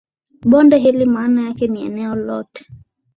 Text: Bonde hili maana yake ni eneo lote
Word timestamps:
Bonde 0.45 0.77
hili 0.77 1.05
maana 1.05 1.41
yake 1.47 1.67
ni 1.67 1.83
eneo 1.85 2.15
lote 2.15 2.65